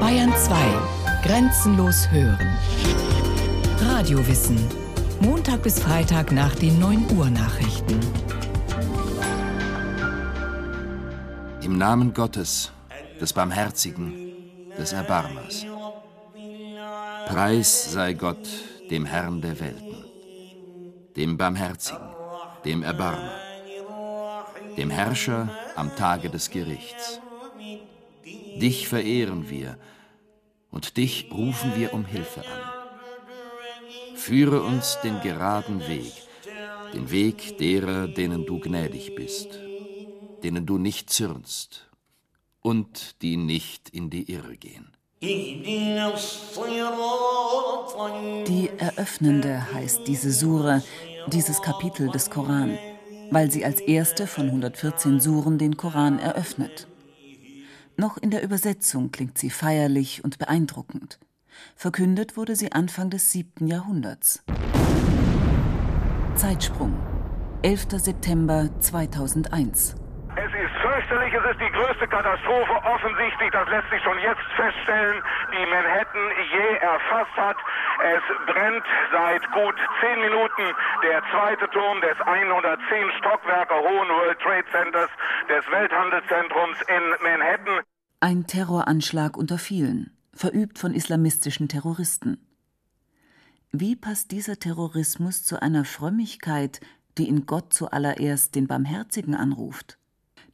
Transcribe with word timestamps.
Bayern 0.00 0.32
2. 0.34 0.54
Grenzenlos 1.24 2.10
hören. 2.10 2.56
Radiowissen. 3.80 4.58
Montag 5.20 5.62
bis 5.62 5.78
Freitag 5.78 6.32
nach 6.32 6.54
den 6.54 6.78
9 6.78 7.06
Uhr 7.18 7.28
Nachrichten. 7.28 8.00
Im 11.62 11.76
Namen 11.76 12.14
Gottes, 12.14 12.72
des 13.20 13.32
Barmherzigen, 13.34 14.32
des 14.78 14.94
Erbarmers. 14.94 15.66
Preis 17.26 17.92
sei 17.92 18.14
Gott, 18.14 18.48
dem 18.90 19.04
Herrn 19.04 19.42
der 19.42 19.60
Welten, 19.60 20.04
dem 21.14 21.36
Barmherzigen, 21.36 22.08
dem 22.64 22.82
Erbarmer, 22.82 23.32
dem 24.78 24.88
Herrscher 24.88 25.50
am 25.76 25.94
Tage 25.94 26.30
des 26.30 26.48
Gerichts. 26.48 27.20
Dich 28.60 28.88
verehren 28.88 29.50
wir 29.50 29.78
und 30.70 30.96
dich 30.96 31.28
rufen 31.32 31.72
wir 31.76 31.92
um 31.94 32.04
Hilfe 32.04 32.40
an. 32.40 32.74
Führe 34.16 34.62
uns 34.62 34.98
den 35.02 35.20
geraden 35.20 35.86
Weg, 35.86 36.12
den 36.94 37.10
Weg 37.10 37.58
derer, 37.58 38.08
denen 38.08 38.46
du 38.46 38.58
gnädig 38.58 39.14
bist, 39.14 39.48
denen 40.42 40.66
du 40.66 40.78
nicht 40.78 41.10
zürnst 41.10 41.90
und 42.60 43.20
die 43.22 43.36
nicht 43.36 43.90
in 43.90 44.10
die 44.10 44.30
Irre 44.32 44.56
gehen. 44.56 44.90
Die 48.46 48.70
Eröffnende 48.78 49.72
heißt 49.72 50.06
diese 50.06 50.32
Sure, 50.32 50.82
dieses 51.28 51.62
Kapitel 51.62 52.10
des 52.10 52.30
Koran, 52.30 52.78
weil 53.30 53.50
sie 53.50 53.64
als 53.64 53.80
erste 53.80 54.26
von 54.26 54.46
114 54.46 55.20
Suren 55.20 55.58
den 55.58 55.76
Koran 55.76 56.18
eröffnet. 56.18 56.86
Noch 57.96 58.18
in 58.18 58.30
der 58.30 58.42
Übersetzung 58.42 59.12
klingt 59.12 59.38
sie 59.38 59.50
feierlich 59.50 60.24
und 60.24 60.38
beeindruckend. 60.38 61.20
Verkündet 61.76 62.36
wurde 62.36 62.56
sie 62.56 62.72
Anfang 62.72 63.10
des 63.10 63.30
7. 63.30 63.66
Jahrhunderts. 63.66 64.42
Zeitsprung 66.34 66.98
11. 67.62 67.86
September 67.98 68.68
2001 68.80 69.94
fürchterlich. 70.84 71.32
Es 71.32 71.44
ist 71.50 71.60
die 71.60 71.72
größte 71.72 72.06
Katastrophe 72.08 72.76
offensichtlich, 72.84 73.50
das 73.50 73.68
lässt 73.68 73.88
sich 73.88 74.02
schon 74.02 74.18
jetzt 74.20 74.44
feststellen, 74.56 75.22
die 75.52 75.64
Manhattan 75.72 76.26
je 76.52 76.68
erfasst 76.76 77.36
hat. 77.36 77.56
Es 78.04 78.24
brennt 78.46 78.84
seit 79.12 79.42
gut 79.52 79.76
zehn 80.00 80.20
Minuten 80.20 80.64
der 81.02 81.22
zweite 81.32 81.66
Turm 81.70 82.00
des 82.00 82.20
110 82.20 83.10
Stockwerke 83.18 83.74
hohen 83.74 84.08
World 84.08 84.38
Trade 84.40 84.68
Centers 84.70 85.10
des 85.48 85.64
Welthandelszentrums 85.70 86.78
in 86.88 87.04
Manhattan. 87.22 87.80
Ein 88.20 88.46
Terroranschlag 88.46 89.36
unter 89.36 89.58
vielen, 89.58 90.16
verübt 90.34 90.78
von 90.78 90.92
islamistischen 90.92 91.68
Terroristen. 91.68 92.38
Wie 93.72 93.96
passt 93.96 94.30
dieser 94.30 94.58
Terrorismus 94.58 95.44
zu 95.44 95.60
einer 95.60 95.84
Frömmigkeit, 95.84 96.80
die 97.18 97.28
in 97.28 97.46
Gott 97.46 97.72
zuallererst 97.72 98.54
den 98.54 98.66
Barmherzigen 98.66 99.34
anruft? 99.34 99.98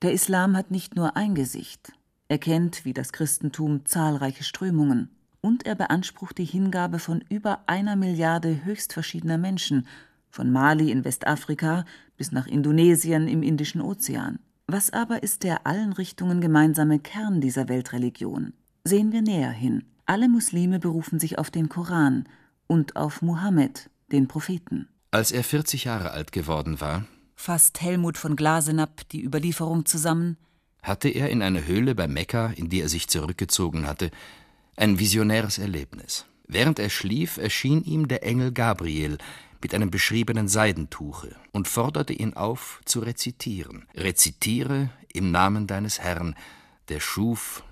Der 0.02 0.12
Islam 0.12 0.56
hat 0.56 0.70
nicht 0.70 0.96
nur 0.96 1.16
ein 1.16 1.34
Gesicht, 1.34 1.92
er 2.28 2.38
kennt 2.38 2.84
wie 2.84 2.94
das 2.94 3.12
Christentum 3.12 3.84
zahlreiche 3.84 4.44
Strömungen, 4.44 5.10
und 5.42 5.66
er 5.66 5.74
beansprucht 5.74 6.38
die 6.38 6.44
Hingabe 6.44 6.98
von 6.98 7.22
über 7.28 7.64
einer 7.66 7.96
Milliarde 7.96 8.64
höchst 8.64 8.94
verschiedener 8.94 9.36
Menschen, 9.36 9.86
von 10.30 10.50
Mali 10.50 10.90
in 10.90 11.04
Westafrika 11.04 11.84
bis 12.16 12.32
nach 12.32 12.46
Indonesien 12.46 13.28
im 13.28 13.42
Indischen 13.42 13.82
Ozean. 13.82 14.38
Was 14.66 14.90
aber 14.90 15.22
ist 15.22 15.42
der 15.42 15.66
allen 15.66 15.92
Richtungen 15.92 16.40
gemeinsame 16.40 16.98
Kern 16.98 17.40
dieser 17.40 17.68
Weltreligion? 17.68 18.54
Sehen 18.84 19.12
wir 19.12 19.20
näher 19.20 19.50
hin. 19.50 19.84
Alle 20.06 20.28
Muslime 20.28 20.78
berufen 20.78 21.18
sich 21.18 21.38
auf 21.38 21.50
den 21.50 21.68
Koran 21.68 22.28
und 22.68 22.96
auf 22.96 23.20
Muhammad, 23.20 23.90
den 24.12 24.28
Propheten. 24.28 24.88
Als 25.10 25.32
er 25.32 25.44
40 25.44 25.84
Jahre 25.84 26.12
alt 26.12 26.32
geworden 26.32 26.80
war, 26.80 27.04
fasst 27.40 27.80
Helmut 27.80 28.18
von 28.18 28.36
Glasenapp 28.36 29.08
die 29.08 29.24
Überlieferung 29.24 29.86
zusammen, 29.86 30.36
hatte 30.82 31.08
er 31.08 31.30
in 31.30 31.42
einer 31.42 31.66
Höhle 31.66 31.94
bei 31.94 32.06
Mekka, 32.06 32.48
in 32.48 32.68
die 32.68 32.80
er 32.80 32.88
sich 32.88 33.08
zurückgezogen 33.08 33.86
hatte, 33.86 34.10
ein 34.76 34.98
visionäres 34.98 35.58
Erlebnis. 35.58 36.26
Während 36.46 36.78
er 36.78 36.90
schlief, 36.90 37.38
erschien 37.38 37.82
ihm 37.82 38.08
der 38.08 38.24
Engel 38.24 38.52
Gabriel 38.52 39.16
mit 39.62 39.74
einem 39.74 39.90
beschriebenen 39.90 40.48
Seidentuche 40.48 41.34
und 41.52 41.66
forderte 41.66 42.12
ihn 42.12 42.34
auf, 42.34 42.80
zu 42.84 43.00
rezitieren. 43.00 43.86
Rezitiere 43.94 44.90
im 45.12 45.30
Namen 45.30 45.66
deines 45.66 46.00
Herrn, 46.00 46.34
der 46.88 47.00
schuf. 47.00 47.62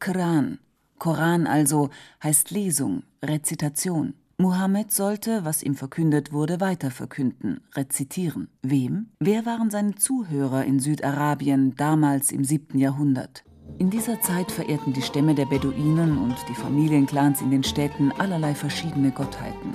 Koran. 0.00 0.58
Koran 0.98 1.46
also 1.46 1.90
heißt 2.22 2.50
Lesung, 2.50 3.04
Rezitation. 3.22 4.14
Mohammed 4.36 4.90
sollte, 4.90 5.44
was 5.44 5.62
ihm 5.62 5.76
verkündet 5.76 6.32
wurde, 6.32 6.60
weiter 6.60 6.90
verkünden, 6.90 7.60
rezitieren. 7.74 8.48
Wem? 8.62 9.10
Wer 9.20 9.46
waren 9.46 9.70
seine 9.70 9.94
Zuhörer 9.94 10.64
in 10.64 10.80
Südarabien 10.80 11.76
damals 11.76 12.32
im 12.32 12.42
7. 12.42 12.76
Jahrhundert? 12.78 13.44
In 13.78 13.90
dieser 13.90 14.20
Zeit 14.20 14.50
verehrten 14.50 14.92
die 14.92 15.02
Stämme 15.02 15.36
der 15.36 15.46
Beduinen 15.46 16.18
und 16.18 16.36
die 16.48 16.54
Familienclans 16.54 17.42
in 17.42 17.52
den 17.52 17.62
Städten 17.62 18.10
allerlei 18.18 18.56
verschiedene 18.56 19.12
Gottheiten. 19.12 19.72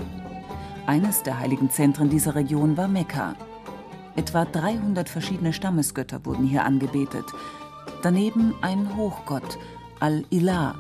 Eines 0.86 1.24
der 1.24 1.40
heiligen 1.40 1.70
Zentren 1.70 2.10
dieser 2.10 2.36
Region 2.36 2.76
war 2.76 2.90
Mekka. 2.90 3.36
Etwa 4.18 4.44
300 4.44 5.08
verschiedene 5.08 5.54
Stammesgötter 5.54 6.26
wurden 6.26 6.46
hier 6.46 6.66
angebetet. 6.66 7.26
Daneben 8.04 8.54
ein 8.62 8.98
Hochgott, 8.98 9.58
Al-Ilah, 10.02 10.76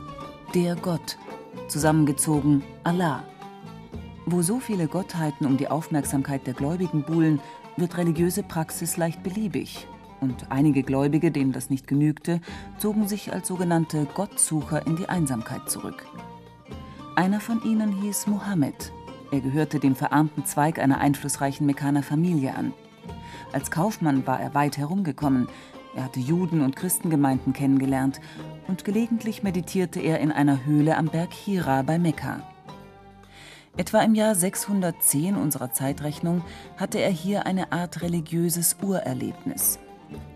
der 0.53 0.75
Gott, 0.75 1.17
zusammengezogen 1.69 2.63
Allah. 2.83 3.23
Wo 4.31 4.43
so 4.43 4.59
viele 4.59 4.87
Gottheiten 4.87 5.47
um 5.47 5.57
die 5.57 5.69
Aufmerksamkeit 5.69 6.45
der 6.45 6.53
Gläubigen 6.53 7.01
buhlen, 7.01 7.41
wird 7.77 7.97
religiöse 7.97 8.43
Praxis 8.43 8.95
leicht 8.95 9.23
beliebig. 9.23 9.87
Und 10.21 10.51
einige 10.51 10.83
Gläubige, 10.83 11.31
denen 11.31 11.51
das 11.51 11.71
nicht 11.71 11.87
genügte, 11.87 12.39
zogen 12.77 13.07
sich 13.07 13.33
als 13.33 13.47
sogenannte 13.47 14.05
Gottsucher 14.13 14.85
in 14.85 14.97
die 14.97 15.09
Einsamkeit 15.09 15.67
zurück. 15.67 16.05
Einer 17.15 17.39
von 17.39 17.63
ihnen 17.63 17.91
hieß 17.91 18.27
Mohammed. 18.27 18.93
Er 19.31 19.39
gehörte 19.39 19.79
dem 19.79 19.95
verarmten 19.95 20.45
Zweig 20.45 20.77
einer 20.77 20.99
einflussreichen 20.99 21.65
Mekkaner 21.65 22.03
Familie 22.03 22.53
an. 22.53 22.71
Als 23.51 23.71
Kaufmann 23.71 24.27
war 24.27 24.39
er 24.39 24.53
weit 24.53 24.77
herumgekommen. 24.77 25.47
Er 25.95 26.03
hatte 26.03 26.19
Juden 26.19 26.61
und 26.61 26.75
Christengemeinden 26.75 27.53
kennengelernt 27.53 28.21
und 28.67 28.85
gelegentlich 28.85 29.41
meditierte 29.41 29.99
er 29.99 30.19
in 30.19 30.31
einer 30.31 30.65
Höhle 30.65 30.97
am 30.97 31.07
Berg 31.07 31.33
Hira 31.33 31.81
bei 31.81 31.97
Mekka. 31.97 32.43
Etwa 33.77 34.01
im 34.01 34.15
Jahr 34.15 34.35
610 34.35 35.35
unserer 35.35 35.71
Zeitrechnung 35.71 36.43
hatte 36.77 36.99
er 36.99 37.11
hier 37.11 37.45
eine 37.45 37.71
Art 37.71 38.01
religiöses 38.01 38.75
Urerlebnis. 38.81 39.79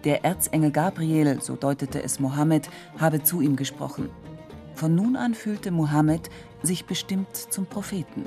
Der 0.03 0.23
Erzengel 0.23 0.71
Gabriel, 0.71 1.41
so 1.41 1.55
deutete 1.55 2.03
es 2.03 2.19
Mohammed, 2.19 2.69
habe 2.97 3.23
zu 3.23 3.41
ihm 3.41 3.55
gesprochen. 3.55 4.09
Von 4.75 4.95
nun 4.95 5.15
an 5.15 5.33
fühlte 5.33 5.71
Mohammed 5.71 6.29
sich 6.61 6.85
bestimmt 6.85 7.35
zum 7.35 7.65
Propheten. 7.65 8.25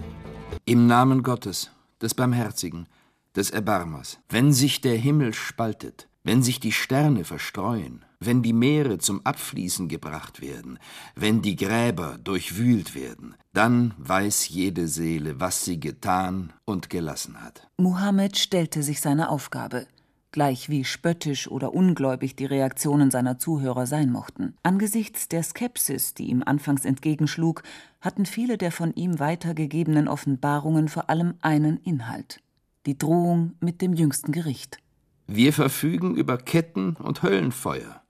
Im 0.64 0.86
Namen 0.86 1.22
Gottes, 1.22 1.70
des 2.00 2.14
Barmherzigen, 2.14 2.88
des 3.34 3.50
Erbarmers, 3.50 4.18
wenn 4.28 4.52
sich 4.52 4.80
der 4.80 4.96
Himmel 4.96 5.34
spaltet, 5.34 6.08
wenn 6.24 6.42
sich 6.42 6.60
die 6.60 6.72
Sterne 6.72 7.24
verstreuen, 7.24 8.05
wenn 8.26 8.42
die 8.42 8.52
Meere 8.52 8.98
zum 8.98 9.24
Abfließen 9.24 9.88
gebracht 9.88 10.40
werden, 10.40 10.78
wenn 11.14 11.42
die 11.42 11.56
Gräber 11.56 12.18
durchwühlt 12.22 12.94
werden, 12.94 13.34
dann 13.52 13.94
weiß 13.98 14.48
jede 14.48 14.88
Seele, 14.88 15.40
was 15.40 15.64
sie 15.64 15.80
getan 15.80 16.52
und 16.64 16.90
gelassen 16.90 17.40
hat. 17.42 17.68
Muhammad 17.78 18.36
stellte 18.36 18.82
sich 18.82 19.00
seiner 19.00 19.30
Aufgabe, 19.30 19.86
gleich 20.32 20.68
wie 20.68 20.84
spöttisch 20.84 21.48
oder 21.48 21.72
ungläubig 21.72 22.36
die 22.36 22.44
Reaktionen 22.44 23.10
seiner 23.10 23.38
Zuhörer 23.38 23.86
sein 23.86 24.10
mochten. 24.12 24.54
Angesichts 24.62 25.28
der 25.28 25.42
Skepsis, 25.42 26.14
die 26.14 26.26
ihm 26.26 26.42
anfangs 26.44 26.84
entgegenschlug, 26.84 27.62
hatten 28.00 28.26
viele 28.26 28.58
der 28.58 28.72
von 28.72 28.92
ihm 28.94 29.18
weitergegebenen 29.18 30.08
Offenbarungen 30.08 30.88
vor 30.88 31.08
allem 31.08 31.34
einen 31.40 31.78
Inhalt 31.78 32.40
die 32.86 32.96
Drohung 32.96 33.54
mit 33.60 33.82
dem 33.82 33.92
jüngsten 33.92 34.32
Gericht. 34.32 34.78
Wir 35.26 35.52
verfügen 35.52 36.14
über 36.14 36.38
Ketten 36.38 36.94
und 36.94 37.22
Höllenfeuer 37.22 38.00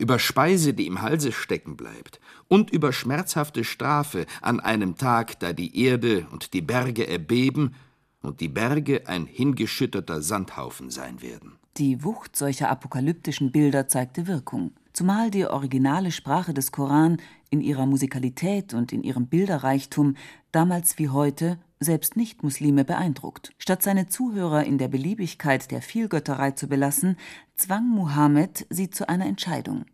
über 0.00 0.18
Speise, 0.18 0.74
die 0.74 0.86
im 0.86 1.02
Halse 1.02 1.30
stecken 1.30 1.76
bleibt, 1.76 2.20
und 2.48 2.70
über 2.70 2.92
schmerzhafte 2.92 3.62
Strafe 3.62 4.26
an 4.40 4.58
einem 4.58 4.96
Tag, 4.96 5.38
da 5.38 5.52
die 5.52 5.84
Erde 5.84 6.26
und 6.32 6.52
die 6.54 6.62
Berge 6.62 7.06
erbeben 7.06 7.74
und 8.22 8.40
die 8.40 8.48
Berge 8.48 9.06
ein 9.06 9.26
hingeschütterter 9.26 10.22
Sandhaufen 10.22 10.90
sein 10.90 11.22
werden. 11.22 11.52
Die 11.76 12.02
Wucht 12.02 12.34
solcher 12.34 12.68
apokalyptischen 12.68 13.52
Bilder 13.52 13.86
zeigte 13.86 14.26
Wirkung, 14.26 14.72
zumal 14.92 15.30
die 15.30 15.46
originale 15.46 16.10
Sprache 16.10 16.52
des 16.52 16.72
Koran 16.72 17.18
in 17.50 17.60
ihrer 17.60 17.86
Musikalität 17.86 18.74
und 18.74 18.92
in 18.92 19.02
ihrem 19.02 19.26
Bilderreichtum 19.26 20.16
damals 20.52 20.98
wie 20.98 21.08
heute 21.08 21.58
selbst 21.80 22.16
Nicht-Muslime 22.16 22.84
beeindruckt. 22.84 23.52
Statt 23.58 23.82
seine 23.82 24.06
Zuhörer 24.06 24.64
in 24.64 24.78
der 24.78 24.88
Beliebigkeit 24.88 25.70
der 25.70 25.82
Vielgötterei 25.82 26.50
zu 26.52 26.68
belassen, 26.68 27.16
zwang 27.56 27.88
Mohammed 27.88 28.66
sie 28.68 28.90
zu 28.90 29.08
einer 29.08 29.26
Entscheidung. 29.26 29.86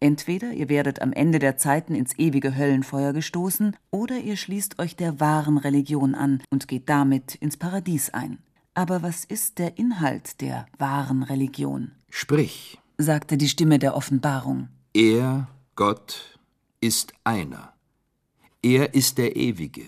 Entweder 0.00 0.52
ihr 0.52 0.68
werdet 0.68 1.02
am 1.02 1.12
Ende 1.12 1.38
der 1.38 1.56
Zeiten 1.56 1.94
ins 1.94 2.16
ewige 2.18 2.56
Höllenfeuer 2.56 3.12
gestoßen, 3.12 3.76
oder 3.90 4.18
ihr 4.18 4.36
schließt 4.36 4.78
euch 4.78 4.96
der 4.96 5.18
wahren 5.18 5.58
Religion 5.58 6.14
an 6.14 6.42
und 6.50 6.68
geht 6.68 6.88
damit 6.88 7.34
ins 7.34 7.56
Paradies 7.56 8.10
ein. 8.10 8.38
Aber 8.74 9.02
was 9.02 9.24
ist 9.24 9.58
der 9.58 9.76
Inhalt 9.76 10.40
der 10.40 10.66
wahren 10.78 11.24
Religion? 11.24 11.92
Sprich, 12.10 12.78
sagte 12.96 13.36
die 13.36 13.48
Stimme 13.48 13.80
der 13.80 13.96
Offenbarung. 13.96 14.68
Er, 14.94 15.48
Gott, 15.74 16.38
ist 16.80 17.12
einer. 17.24 17.72
Er 18.62 18.94
ist 18.94 19.18
der 19.18 19.36
Ewige. 19.36 19.84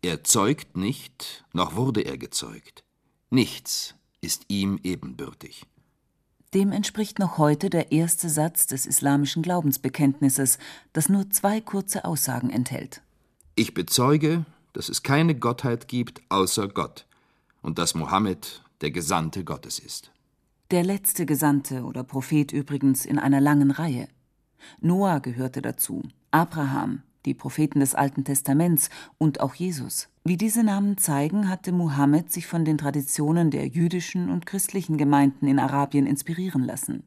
Er 0.00 0.22
zeugt 0.22 0.76
nicht, 0.76 1.44
noch 1.52 1.74
wurde 1.74 2.02
er 2.02 2.16
gezeugt. 2.18 2.84
Nichts 3.30 3.96
ist 4.20 4.44
ihm 4.46 4.78
ebenbürtig. 4.84 5.66
Dem 6.54 6.70
entspricht 6.70 7.18
noch 7.18 7.36
heute 7.36 7.70
der 7.70 7.90
erste 7.90 8.28
Satz 8.28 8.68
des 8.68 8.86
islamischen 8.86 9.42
Glaubensbekenntnisses, 9.42 10.58
das 10.92 11.08
nur 11.08 11.30
zwei 11.30 11.60
kurze 11.60 12.04
Aussagen 12.04 12.48
enthält. 12.48 13.02
Ich 13.56 13.74
bezeuge, 13.74 14.44
dass 14.72 14.88
es 14.88 15.02
keine 15.02 15.34
Gottheit 15.34 15.88
gibt 15.88 16.22
außer 16.28 16.68
Gott 16.68 17.06
und 17.60 17.78
dass 17.78 17.96
Mohammed 17.96 18.62
der 18.82 18.92
Gesandte 18.92 19.42
Gottes 19.42 19.80
ist. 19.80 20.12
Der 20.70 20.84
letzte 20.84 21.26
Gesandte 21.26 21.82
oder 21.82 22.04
Prophet 22.04 22.52
übrigens 22.52 23.04
in 23.04 23.18
einer 23.18 23.40
langen 23.40 23.72
Reihe. 23.72 24.06
Noah 24.80 25.18
gehörte 25.18 25.60
dazu, 25.60 26.02
Abraham, 26.30 27.02
die 27.24 27.34
Propheten 27.34 27.80
des 27.80 27.94
Alten 27.94 28.24
Testaments 28.24 28.90
und 29.18 29.40
auch 29.40 29.54
Jesus. 29.54 30.08
Wie 30.24 30.36
diese 30.36 30.62
Namen 30.62 30.96
zeigen, 30.98 31.48
hatte 31.48 31.72
Mohammed 31.72 32.32
sich 32.32 32.46
von 32.46 32.64
den 32.64 32.78
Traditionen 32.78 33.50
der 33.50 33.66
jüdischen 33.66 34.30
und 34.30 34.46
christlichen 34.46 34.96
Gemeinden 34.96 35.46
in 35.46 35.58
Arabien 35.58 36.06
inspirieren 36.06 36.62
lassen. 36.62 37.02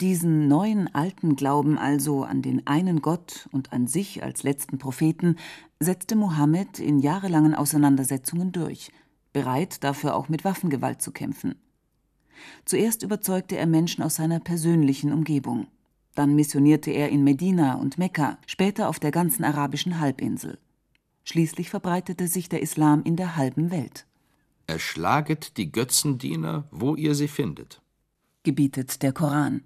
Diesen 0.00 0.46
neuen 0.46 0.94
alten 0.94 1.34
Glauben 1.34 1.76
also 1.76 2.22
an 2.22 2.40
den 2.40 2.64
einen 2.68 3.02
Gott 3.02 3.48
und 3.50 3.72
an 3.72 3.88
sich 3.88 4.22
als 4.22 4.44
letzten 4.44 4.78
Propheten 4.78 5.34
setzte 5.80 6.14
Mohammed 6.14 6.78
in 6.78 7.00
jahrelangen 7.00 7.56
Auseinandersetzungen 7.56 8.52
durch, 8.52 8.92
bereit 9.32 9.82
dafür 9.82 10.14
auch 10.14 10.28
mit 10.28 10.44
Waffengewalt 10.44 11.02
zu 11.02 11.10
kämpfen. 11.10 11.56
Zuerst 12.64 13.02
überzeugte 13.02 13.56
er 13.56 13.66
Menschen 13.66 14.04
aus 14.04 14.14
seiner 14.14 14.38
persönlichen 14.38 15.12
Umgebung. 15.12 15.66
Dann 16.18 16.34
missionierte 16.34 16.90
er 16.90 17.10
in 17.10 17.22
Medina 17.22 17.76
und 17.76 17.96
Mekka, 17.96 18.38
später 18.44 18.88
auf 18.88 18.98
der 18.98 19.12
ganzen 19.12 19.44
arabischen 19.44 20.00
Halbinsel. 20.00 20.58
Schließlich 21.22 21.70
verbreitete 21.70 22.26
sich 22.26 22.48
der 22.48 22.60
Islam 22.60 23.04
in 23.04 23.14
der 23.14 23.36
halben 23.36 23.70
Welt. 23.70 24.04
Erschlaget 24.66 25.56
die 25.58 25.70
Götzendiener, 25.70 26.64
wo 26.72 26.96
ihr 26.96 27.14
sie 27.14 27.28
findet, 27.28 27.80
gebietet 28.42 29.04
der 29.04 29.12
Koran. 29.12 29.62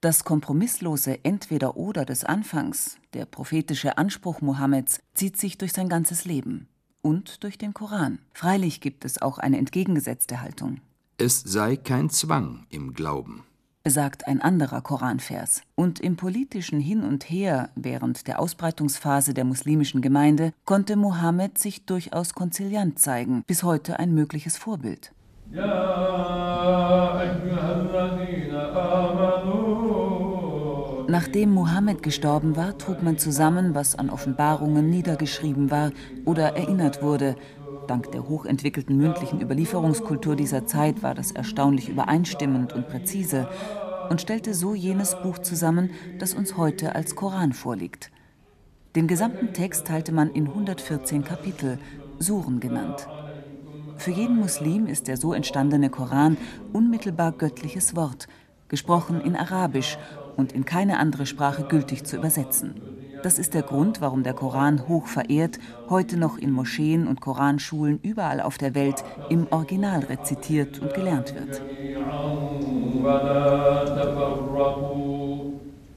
Das 0.00 0.24
kompromisslose 0.24 1.22
Entweder-Oder 1.22 2.06
des 2.06 2.24
Anfangs, 2.24 2.96
der 3.12 3.26
prophetische 3.26 3.98
Anspruch 3.98 4.40
Mohammeds, 4.40 5.02
zieht 5.12 5.36
sich 5.36 5.58
durch 5.58 5.74
sein 5.74 5.90
ganzes 5.90 6.24
Leben 6.24 6.66
und 7.02 7.44
durch 7.44 7.58
den 7.58 7.74
Koran. 7.74 8.20
Freilich 8.32 8.80
gibt 8.80 9.04
es 9.04 9.20
auch 9.20 9.36
eine 9.36 9.58
entgegengesetzte 9.58 10.40
Haltung. 10.40 10.80
Es 11.18 11.42
sei 11.42 11.76
kein 11.76 12.08
Zwang 12.08 12.64
im 12.70 12.94
Glauben 12.94 13.44
besagt 13.82 14.26
ein 14.26 14.40
anderer 14.40 14.80
Koranvers. 14.80 15.62
Und 15.74 16.00
im 16.00 16.16
politischen 16.16 16.80
Hin 16.80 17.02
und 17.02 17.28
Her 17.30 17.70
während 17.74 18.26
der 18.26 18.38
Ausbreitungsphase 18.40 19.34
der 19.34 19.44
muslimischen 19.44 20.00
Gemeinde 20.00 20.52
konnte 20.64 20.96
Mohammed 20.96 21.58
sich 21.58 21.84
durchaus 21.84 22.34
konziliant 22.34 22.98
zeigen, 22.98 23.42
bis 23.46 23.62
heute 23.62 23.98
ein 23.98 24.14
mögliches 24.14 24.56
Vorbild. 24.56 25.12
Nachdem 31.08 31.50
Mohammed 31.50 32.02
gestorben 32.02 32.56
war, 32.56 32.78
trug 32.78 33.02
man 33.02 33.18
zusammen, 33.18 33.74
was 33.74 33.98
an 33.98 34.08
Offenbarungen 34.08 34.88
niedergeschrieben 34.88 35.70
war 35.70 35.90
oder 36.24 36.56
erinnert 36.56 37.02
wurde, 37.02 37.36
Dank 37.86 38.12
der 38.12 38.28
hochentwickelten 38.28 38.96
mündlichen 38.96 39.40
Überlieferungskultur 39.40 40.36
dieser 40.36 40.66
Zeit 40.66 41.02
war 41.02 41.14
das 41.14 41.32
erstaunlich 41.32 41.88
übereinstimmend 41.88 42.72
und 42.72 42.88
präzise 42.88 43.48
und 44.08 44.20
stellte 44.20 44.54
so 44.54 44.74
jenes 44.74 45.16
Buch 45.22 45.38
zusammen, 45.38 45.90
das 46.18 46.34
uns 46.34 46.56
heute 46.56 46.94
als 46.94 47.16
Koran 47.16 47.52
vorliegt. 47.52 48.10
Den 48.94 49.08
gesamten 49.08 49.52
Text 49.52 49.86
teilte 49.86 50.12
man 50.12 50.30
in 50.30 50.48
114 50.48 51.24
Kapitel, 51.24 51.78
Suren 52.18 52.60
genannt. 52.60 53.08
Für 53.96 54.10
jeden 54.10 54.38
Muslim 54.38 54.86
ist 54.86 55.08
der 55.08 55.16
so 55.16 55.32
entstandene 55.32 55.90
Koran 55.90 56.36
unmittelbar 56.72 57.32
göttliches 57.32 57.96
Wort, 57.96 58.28
gesprochen 58.68 59.20
in 59.20 59.36
Arabisch 59.36 59.98
und 60.36 60.52
in 60.52 60.64
keine 60.64 60.98
andere 60.98 61.26
Sprache 61.26 61.64
gültig 61.64 62.04
zu 62.04 62.16
übersetzen. 62.16 63.01
Das 63.22 63.38
ist 63.38 63.54
der 63.54 63.62
Grund, 63.62 64.00
warum 64.00 64.24
der 64.24 64.34
Koran 64.34 64.88
hoch 64.88 65.06
verehrt, 65.06 65.58
heute 65.88 66.16
noch 66.16 66.38
in 66.38 66.50
Moscheen 66.50 67.06
und 67.06 67.20
Koranschulen 67.20 68.00
überall 68.02 68.40
auf 68.40 68.58
der 68.58 68.74
Welt 68.74 69.04
im 69.28 69.46
Original 69.50 70.00
rezitiert 70.00 70.80
und 70.80 70.92
gelernt 70.92 71.34
wird. 71.34 71.62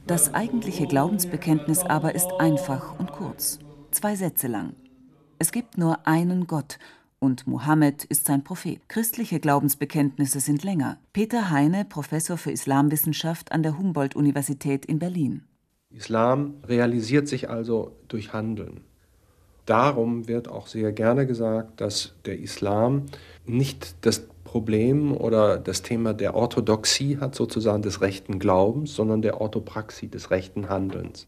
Das 0.07 0.33
eigentliche 0.35 0.85
Glaubensbekenntnis 0.85 1.79
aber 1.83 2.13
ist 2.13 2.29
einfach 2.39 2.99
und 2.99 3.11
kurz, 3.11 3.59
zwei 3.89 4.15
Sätze 4.15 4.47
lang. 4.47 4.73
Es 5.39 5.51
gibt 5.51 5.77
nur 5.79 6.07
einen 6.07 6.45
Gott 6.45 6.77
und 7.19 7.47
Mohammed 7.47 8.03
ist 8.03 8.25
sein 8.25 8.43
Prophet. 8.43 8.87
Christliche 8.87 9.39
Glaubensbekenntnisse 9.39 10.39
sind 10.39 10.63
länger. 10.63 10.97
Peter 11.11 11.49
Heine, 11.49 11.85
Professor 11.85 12.37
für 12.37 12.51
Islamwissenschaft 12.51 13.51
an 13.51 13.63
der 13.63 13.79
Humboldt-Universität 13.79 14.85
in 14.85 14.99
Berlin. 14.99 15.43
Islam 15.95 16.55
realisiert 16.67 17.27
sich 17.27 17.49
also 17.49 17.93
durch 18.07 18.33
Handeln. 18.33 18.81
Darum 19.65 20.27
wird 20.27 20.47
auch 20.47 20.67
sehr 20.67 20.91
gerne 20.91 21.25
gesagt, 21.25 21.81
dass 21.81 22.13
der 22.25 22.37
Islam 22.37 23.05
nicht 23.45 23.95
das 24.05 24.27
Problem 24.43 25.15
oder 25.15 25.57
das 25.57 25.81
Thema 25.81 26.13
der 26.13 26.35
Orthodoxie 26.35 27.17
hat, 27.17 27.33
sozusagen 27.33 27.81
des 27.81 28.01
rechten 28.01 28.39
Glaubens, 28.39 28.93
sondern 28.93 29.21
der 29.21 29.41
Orthopraxie, 29.41 30.07
des 30.07 30.29
rechten 30.29 30.69
Handelns. 30.69 31.27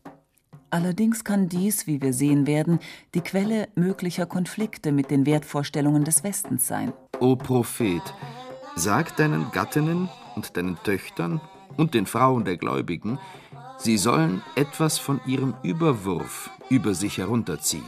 Allerdings 0.69 1.23
kann 1.23 1.47
dies, 1.49 1.87
wie 1.87 2.01
wir 2.01 2.13
sehen 2.13 2.45
werden, 2.45 2.79
die 3.15 3.21
Quelle 3.21 3.69
möglicher 3.75 4.25
Konflikte 4.25 4.91
mit 4.91 5.09
den 5.09 5.25
Wertvorstellungen 5.25 6.03
des 6.03 6.23
Westens 6.23 6.67
sein. 6.67 6.91
O 7.19 7.35
Prophet, 7.37 8.01
sag 8.75 9.15
deinen 9.15 9.49
Gattinnen 9.51 10.09
und 10.35 10.57
deinen 10.57 10.77
Töchtern 10.83 11.41
und 11.77 11.93
den 11.93 12.05
Frauen 12.05 12.43
der 12.43 12.57
Gläubigen, 12.57 13.17
Sie 13.79 13.97
sollen 13.97 14.41
etwas 14.55 14.97
von 14.97 15.21
ihrem 15.25 15.53
Überwurf 15.61 16.49
über 16.69 16.95
sich 16.95 17.19
herunterziehen. 17.19 17.85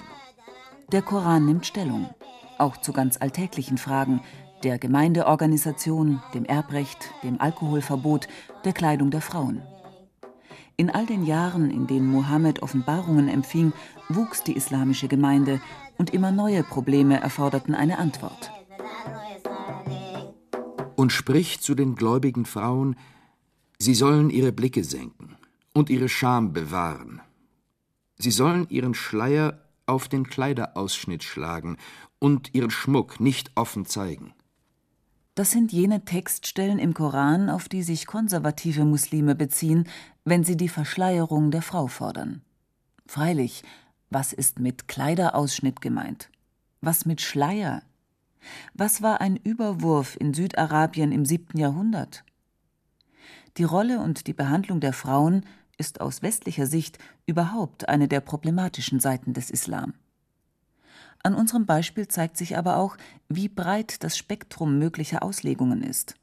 Der 0.91 1.01
Koran 1.01 1.45
nimmt 1.45 1.65
Stellung, 1.65 2.09
auch 2.57 2.77
zu 2.77 2.93
ganz 2.93 3.17
alltäglichen 3.19 3.77
Fragen 3.77 4.21
der 4.63 4.77
Gemeindeorganisation, 4.77 6.21
dem 6.33 6.45
Erbrecht, 6.45 7.11
dem 7.23 7.41
Alkoholverbot, 7.41 8.27
der 8.65 8.73
Kleidung 8.73 9.09
der 9.09 9.21
Frauen. 9.21 9.61
In 10.77 10.89
all 10.89 11.05
den 11.05 11.25
Jahren, 11.25 11.71
in 11.71 11.87
denen 11.87 12.07
Mohammed 12.07 12.61
Offenbarungen 12.61 13.27
empfing, 13.27 13.73
wuchs 14.09 14.43
die 14.43 14.55
islamische 14.55 15.07
Gemeinde 15.07 15.59
und 15.97 16.13
immer 16.13 16.31
neue 16.31 16.63
Probleme 16.63 17.19
erforderten 17.19 17.73
eine 17.73 17.97
Antwort. 17.97 18.51
Und 20.95 21.11
spricht 21.11 21.63
zu 21.63 21.75
den 21.75 21.95
gläubigen 21.95 22.45
Frauen, 22.45 22.95
sie 23.77 23.95
sollen 23.95 24.29
ihre 24.29 24.51
Blicke 24.51 24.83
senken 24.83 25.38
und 25.73 25.89
ihre 25.89 26.09
Scham 26.09 26.53
bewahren. 26.53 27.21
Sie 28.17 28.31
sollen 28.31 28.67
ihren 28.69 28.93
Schleier 28.93 29.59
auf 29.85 30.07
den 30.07 30.27
Kleiderausschnitt 30.27 31.23
schlagen 31.23 31.77
und 32.19 32.53
ihren 32.53 32.71
Schmuck 32.71 33.19
nicht 33.19 33.51
offen 33.55 33.85
zeigen. 33.85 34.33
Das 35.35 35.51
sind 35.51 35.71
jene 35.71 36.03
Textstellen 36.03 36.79
im 36.79 36.93
Koran, 36.93 37.49
auf 37.49 37.69
die 37.69 37.81
sich 37.81 38.07
konservative 38.07 38.83
Muslime 38.83 39.35
beziehen, 39.35 39.87
wenn 40.25 40.43
sie 40.43 40.57
die 40.57 40.67
Verschleierung 40.67 41.49
der 41.49 41.61
Frau 41.61 41.87
fordern. 41.87 42.41
Freilich, 43.07 43.63
was 44.09 44.33
ist 44.33 44.59
mit 44.59 44.87
Kleiderausschnitt 44.87 45.81
gemeint? 45.81 46.29
Was 46.81 47.05
mit 47.05 47.21
Schleier? 47.21 47.83
Was 48.73 49.01
war 49.01 49.21
ein 49.21 49.37
Überwurf 49.37 50.17
in 50.19 50.33
Südarabien 50.33 51.11
im 51.11 51.25
siebten 51.25 51.57
Jahrhundert? 51.57 52.23
Die 53.57 53.63
Rolle 53.63 53.99
und 53.99 54.27
die 54.27 54.33
Behandlung 54.33 54.79
der 54.79 54.93
Frauen 54.93 55.45
ist 55.77 56.01
aus 56.01 56.21
westlicher 56.21 56.65
Sicht 56.65 56.97
überhaupt 57.25 57.89
eine 57.89 58.07
der 58.07 58.19
problematischen 58.19 58.99
Seiten 58.99 59.33
des 59.33 59.49
Islam. 59.49 59.93
An 61.23 61.35
unserem 61.35 61.65
Beispiel 61.65 62.07
zeigt 62.07 62.37
sich 62.37 62.57
aber 62.57 62.77
auch, 62.77 62.97
wie 63.27 63.49
breit 63.49 64.03
das 64.03 64.17
Spektrum 64.17 64.79
möglicher 64.79 65.23
Auslegungen 65.23 65.83
ist. 65.83 66.15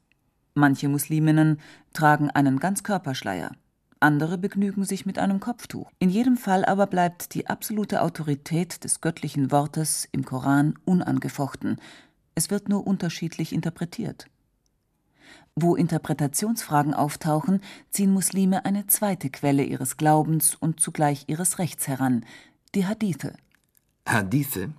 Manche 0.55 0.89
Musliminnen 0.89 1.59
tragen 1.93 2.31
einen 2.31 2.59
Ganzkörperschleier, 2.59 3.51
andere 3.99 4.37
begnügen 4.37 4.85
sich 4.85 5.05
mit 5.05 5.19
einem 5.19 5.39
Kopftuch. 5.39 5.89
In 5.99 6.09
jedem 6.09 6.37
Fall 6.37 6.65
aber 6.65 6.87
bleibt 6.87 7.33
die 7.33 7.47
absolute 7.47 8.01
Autorität 8.01 8.83
des 8.83 9.01
göttlichen 9.01 9.51
Wortes 9.51 10.07
im 10.11 10.23
Koran 10.23 10.75
unangefochten. 10.85 11.77
Es 12.35 12.51
wird 12.51 12.69
nur 12.69 12.85
unterschiedlich 12.85 13.53
interpretiert. 13.53 14.27
Wo 15.59 15.75
Interpretationsfragen 15.75 16.93
auftauchen, 16.93 17.61
ziehen 17.89 18.11
Muslime 18.11 18.63
eine 18.63 18.85
zweite 18.85 19.31
Quelle 19.31 19.63
ihres 19.63 19.97
Glaubens 19.97 20.53
und 20.53 20.79
zugleich 20.79 21.23
ihres 21.25 21.57
Rechts 21.57 21.87
heran, 21.87 22.23
die 22.75 22.85
Hadithe. 22.85 23.33
Hadithe 24.05 24.69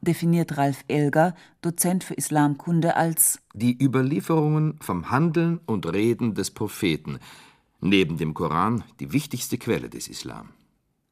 definiert 0.00 0.56
Ralf 0.56 0.84
Elger, 0.88 1.36
Dozent 1.62 2.02
für 2.02 2.14
Islamkunde, 2.14 2.96
als 2.96 3.38
die 3.54 3.80
Überlieferungen 3.80 4.76
vom 4.80 5.12
Handeln 5.12 5.60
und 5.66 5.86
Reden 5.86 6.34
des 6.34 6.50
Propheten, 6.50 7.20
neben 7.80 8.16
dem 8.16 8.34
Koran 8.34 8.82
die 8.98 9.12
wichtigste 9.12 9.56
Quelle 9.56 9.88
des 9.88 10.08
Islam. 10.08 10.48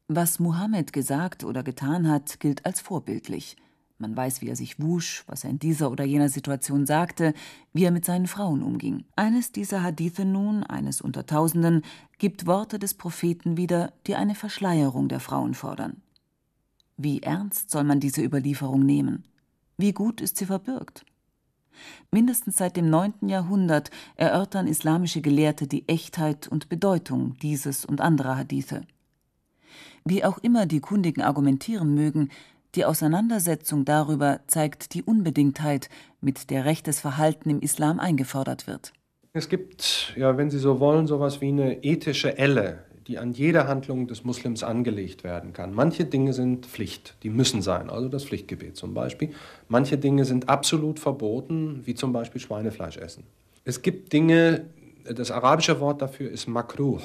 Was 0.09 0.41
Mohammed 0.41 0.93
gesagt 0.93 1.45
oder 1.45 1.62
getan 1.62 2.09
hat, 2.11 2.41
gilt 2.41 2.67
als 2.67 2.81
vorbildlich. 2.81 3.57
Man 4.02 4.16
weiß, 4.16 4.42
wie 4.42 4.49
er 4.49 4.56
sich 4.56 4.80
wusch, 4.80 5.23
was 5.28 5.44
er 5.44 5.50
in 5.50 5.61
dieser 5.61 5.88
oder 5.88 6.02
jener 6.02 6.28
Situation 6.28 6.87
sagte, 6.87 7.35
wie 7.73 7.85
er 7.85 7.92
mit 7.92 8.04
seinen 8.04 8.26
Frauen 8.26 8.64
umging. 8.64 9.04
Eines 9.14 9.52
dieser 9.52 9.85
Hadithe 9.85 10.25
nun, 10.25 10.64
eines 10.64 11.00
unter 11.00 11.25
Tausenden, 11.25 11.82
gibt 12.18 12.49
Worte 12.49 12.80
des 12.80 12.94
Propheten 12.94 13.56
wieder, 13.56 13.92
die 14.09 14.16
eine 14.16 14.35
Verschleierung 14.35 15.06
der 15.06 15.21
Frauen 15.21 15.54
fordern. 15.54 16.02
Wie 16.97 17.23
ernst 17.23 17.71
soll 17.71 17.85
man 17.85 18.00
diese 18.00 18.25
Überlieferung 18.25 18.85
nehmen? 18.85 19.23
Wie 19.76 19.92
gut 19.92 20.21
ist 20.21 20.37
sie 20.37 20.47
verbürgt? 20.47 21.06
Mindestens 22.11 22.56
seit 22.56 22.76
dem 22.76 22.90
9. 22.90 23.28
Jahrhundert 23.28 23.92
erörtern 24.16 24.66
islamische 24.66 25.21
Gelehrte 25.21 25.68
die 25.68 25.87
Echtheit 25.88 26.49
und 26.49 26.68
Bedeutung 26.68 27.37
dieses 27.40 27.85
und 27.85 28.00
anderer 28.00 28.37
Hadithe. 28.37 28.85
Wie 30.04 30.25
auch 30.25 30.38
immer 30.38 30.66
die 30.66 30.80
Kundigen 30.80 31.23
argumentieren 31.23 31.94
mögen, 31.94 32.30
die 32.75 32.85
Auseinandersetzung 32.85 33.85
darüber 33.85 34.41
zeigt 34.47 34.95
die 34.95 35.02
Unbedingtheit, 35.02 35.88
mit 36.21 36.50
der 36.50 36.64
rechtes 36.64 37.00
Verhalten 37.00 37.50
im 37.50 37.61
Islam 37.61 38.00
eingefordert 38.00 38.67
wird. 38.67 38.93
Es 39.33 39.49
gibt, 39.49 40.14
ja, 40.17 40.37
wenn 40.37 40.50
Sie 40.50 40.59
so 40.59 40.79
wollen, 40.81 41.07
so 41.07 41.17
etwas 41.17 41.41
wie 41.41 41.49
eine 41.49 41.83
ethische 41.83 42.37
Elle, 42.37 42.85
die 43.07 43.19
an 43.19 43.33
jede 43.33 43.67
Handlung 43.67 44.07
des 44.07 44.25
Muslims 44.25 44.62
angelegt 44.62 45.25
werden 45.25 45.52
kann. 45.52 45.75
Manche 45.75 46.05
Dinge 46.05 46.33
sind 46.33 46.67
Pflicht, 46.67 47.17
die 47.23 47.31
müssen 47.31 47.62
sein, 47.62 47.91
also 47.91 48.09
das 48.09 48.25
Pflichtgebet 48.25 48.76
zum 48.76 48.95
Beispiel. 48.95 49.31
Manche 49.69 49.99
Dinge 49.99 50.25
sind 50.25 50.49
absolut 50.49 51.00
verboten, 51.00 51.83
wie 51.85 51.95
zum 51.95 52.12
Beispiel 52.12 52.41
Schweinefleisch 52.41 52.97
essen. 52.97 53.25
Es 53.64 53.83
gibt 53.83 54.12
Dinge, 54.12 54.67
das 55.05 55.31
arabische 55.31 55.81
Wort 55.81 56.02
dafür 56.02 56.31
ist 56.31 56.47
makruh. 56.47 57.00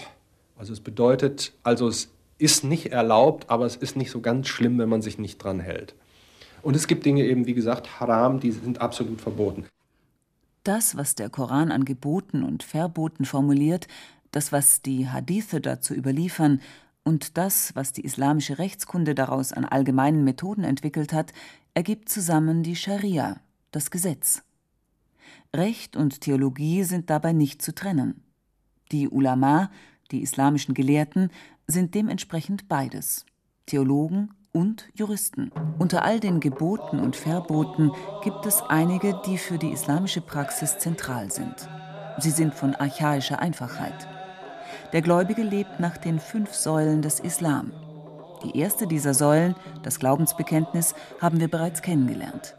Also 0.57 0.73
es 0.73 0.79
bedeutet, 0.79 1.53
also 1.63 1.87
es 1.87 2.09
ist 2.37 2.63
nicht 2.63 2.91
erlaubt, 2.91 3.49
aber 3.49 3.65
es 3.65 3.75
ist 3.75 3.95
nicht 3.95 4.11
so 4.11 4.21
ganz 4.21 4.47
schlimm, 4.47 4.77
wenn 4.77 4.89
man 4.89 5.01
sich 5.01 5.17
nicht 5.17 5.37
dran 5.37 5.59
hält. 5.59 5.95
Und 6.61 6.75
es 6.75 6.87
gibt 6.87 7.05
Dinge 7.05 7.23
eben, 7.23 7.45
wie 7.45 7.53
gesagt, 7.53 7.99
Haram, 7.99 8.39
die 8.39 8.51
sind 8.51 8.81
absolut 8.81 9.21
verboten. 9.21 9.65
Das, 10.63 10.97
was 10.97 11.15
der 11.15 11.29
Koran 11.29 11.71
an 11.71 11.85
Geboten 11.85 12.43
und 12.43 12.63
Verboten 12.63 13.25
formuliert, 13.25 13.87
das, 14.31 14.51
was 14.51 14.81
die 14.81 15.07
Hadithe 15.07 15.61
dazu 15.61 15.93
überliefern, 15.93 16.61
und 17.07 17.37
das, 17.37 17.73
was 17.73 17.93
die 17.93 18.03
islamische 18.03 18.59
Rechtskunde 18.59 19.15
daraus 19.15 19.53
an 19.53 19.63
allgemeinen 19.63 20.25
Methoden 20.25 20.65
entwickelt 20.65 21.13
hat, 21.13 21.31
ergibt 21.73 22.09
zusammen 22.09 22.63
die 22.63 22.75
Scharia, 22.75 23.39
das 23.71 23.91
Gesetz. 23.91 24.43
Recht 25.55 25.95
und 25.95 26.19
Theologie 26.19 26.83
sind 26.83 27.09
dabei 27.09 27.31
nicht 27.31 27.61
zu 27.61 27.73
trennen. 27.73 28.21
Die 28.91 29.07
Ulama, 29.07 29.71
die 30.11 30.21
islamischen 30.21 30.73
Gelehrten, 30.73 31.31
sind 31.69 31.95
dementsprechend 31.95 32.69
beides 32.69 33.25
Theologen 33.65 34.29
und 34.53 34.87
Juristen. 34.95 35.51
Unter 35.77 36.03
all 36.03 36.21
den 36.21 36.39
Geboten 36.39 36.99
und 36.99 37.17
Verboten 37.17 37.91
gibt 38.23 38.45
es 38.45 38.61
einige, 38.61 39.19
die 39.25 39.37
für 39.37 39.57
die 39.57 39.71
islamische 39.71 40.21
Praxis 40.21 40.79
zentral 40.79 41.29
sind. 41.29 41.67
Sie 42.19 42.29
sind 42.29 42.55
von 42.55 42.73
archaischer 42.73 43.39
Einfachheit. 43.39 44.07
Der 44.93 45.01
Gläubige 45.01 45.43
lebt 45.43 45.81
nach 45.81 45.97
den 45.97 46.19
fünf 46.19 46.53
Säulen 46.53 47.01
des 47.01 47.19
Islam. 47.19 47.73
Die 48.45 48.57
erste 48.57 48.87
dieser 48.87 49.13
Säulen, 49.13 49.53
das 49.83 49.99
Glaubensbekenntnis, 49.99 50.95
haben 51.19 51.41
wir 51.41 51.49
bereits 51.49 51.81
kennengelernt. 51.81 52.55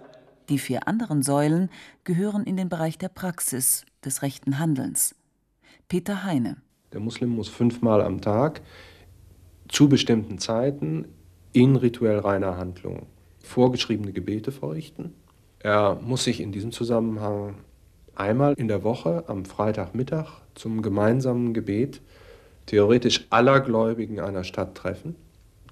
Die 0.50 0.58
vier 0.58 0.86
anderen 0.86 1.22
Säulen 1.22 1.70
gehören 2.04 2.44
in 2.44 2.58
den 2.58 2.68
Bereich 2.68 2.98
der 2.98 3.08
Praxis, 3.08 3.86
des 4.04 4.22
rechten 4.22 4.58
Handelns. 4.58 5.14
Peter 5.88 6.24
Heine. 6.24 6.58
Der 6.92 7.00
Muslim 7.00 7.30
muss 7.30 7.48
fünfmal 7.48 8.02
am 8.02 8.20
Tag 8.20 8.62
zu 9.68 9.88
bestimmten 9.88 10.38
Zeiten 10.38 11.06
in 11.52 11.76
rituell 11.76 12.18
reiner 12.18 12.56
Handlung 12.56 13.06
vorgeschriebene 13.42 14.12
Gebete 14.12 14.52
verrichten. 14.52 15.14
Er 15.60 15.98
muss 16.02 16.24
sich 16.24 16.40
in 16.40 16.52
diesem 16.52 16.70
Zusammenhang 16.70 17.54
einmal 18.14 18.54
in 18.54 18.68
der 18.68 18.84
Woche 18.84 19.24
am 19.26 19.44
Freitagmittag 19.44 20.42
zum 20.54 20.82
gemeinsamen 20.82 21.54
Gebet 21.54 22.00
theoretisch 22.66 23.26
aller 23.30 23.60
Gläubigen 23.60 24.20
einer 24.20 24.44
Stadt 24.44 24.74
treffen. 24.74 25.16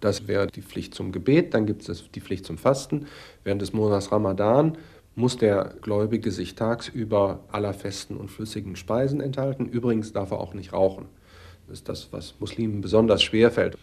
Das 0.00 0.28
wäre 0.28 0.46
die 0.46 0.62
Pflicht 0.62 0.94
zum 0.94 1.12
Gebet, 1.12 1.54
dann 1.54 1.66
gibt 1.66 1.88
es 1.88 2.10
die 2.10 2.20
Pflicht 2.20 2.46
zum 2.46 2.58
Fasten. 2.58 3.06
Während 3.44 3.62
des 3.62 3.72
Monats 3.72 4.12
Ramadan 4.12 4.78
muss 5.14 5.36
der 5.36 5.74
Gläubige 5.80 6.30
sich 6.30 6.54
tagsüber 6.54 7.40
aller 7.50 7.74
festen 7.74 8.16
und 8.16 8.30
flüssigen 8.30 8.76
Speisen 8.76 9.20
enthalten. 9.20 9.66
Übrigens 9.66 10.12
darf 10.12 10.30
er 10.30 10.40
auch 10.40 10.54
nicht 10.54 10.72
rauchen. 10.72 11.06
Ist 11.70 11.88
das, 11.88 12.12
was 12.12 12.34
Muslimen 12.38 12.80
besonders 12.80 13.22
schwer 13.22 13.50
fällt. 13.50 13.76